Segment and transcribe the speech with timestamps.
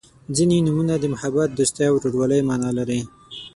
[0.35, 3.01] •ځینې نومونه د محبت، دوستۍ او ورورولۍ معنا لري.